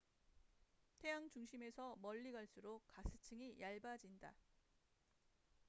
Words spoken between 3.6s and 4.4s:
얇아진다